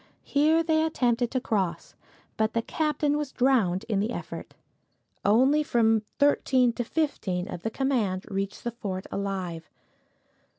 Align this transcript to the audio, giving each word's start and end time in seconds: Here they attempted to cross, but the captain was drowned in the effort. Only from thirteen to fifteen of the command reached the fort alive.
Here 0.23 0.63
they 0.63 0.83
attempted 0.83 1.29
to 1.29 1.39
cross, 1.39 1.93
but 2.35 2.53
the 2.53 2.63
captain 2.63 3.17
was 3.19 3.31
drowned 3.31 3.85
in 3.87 3.99
the 3.99 4.09
effort. 4.13 4.55
Only 5.23 5.61
from 5.61 6.01
thirteen 6.17 6.73
to 6.73 6.83
fifteen 6.83 7.47
of 7.47 7.61
the 7.61 7.69
command 7.69 8.25
reached 8.27 8.63
the 8.63 8.71
fort 8.71 9.05
alive. 9.11 9.69